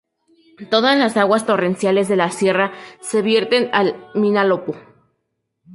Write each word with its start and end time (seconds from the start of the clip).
Todas 0.71 0.97
las 0.97 1.15
aguas 1.15 1.45
torrenciales 1.45 2.07
de 2.07 2.15
la 2.15 2.31
sierra 2.31 2.73
se 3.01 3.21
vierten 3.21 3.69
al 3.71 4.03
Vinalopó. 4.15 4.75